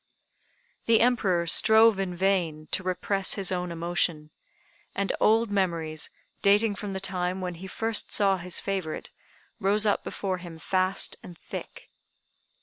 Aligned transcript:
The 0.87 0.99
Emperor 0.99 1.45
strove 1.45 1.99
in 1.99 2.15
vain 2.15 2.65
to 2.71 2.81
repress 2.81 3.35
his 3.35 3.51
own 3.51 3.71
emotion; 3.71 4.31
and 4.95 5.13
old 5.19 5.51
memories, 5.51 6.09
dating 6.41 6.73
from 6.73 6.93
the 6.93 6.99
time 6.99 7.39
when 7.39 7.53
he 7.53 7.67
first 7.67 8.11
saw 8.11 8.37
his 8.37 8.59
favorite, 8.59 9.11
rose 9.59 9.85
up 9.85 10.03
before 10.03 10.39
him 10.39 10.57
fast 10.57 11.17
and 11.21 11.37
thick. 11.37 11.91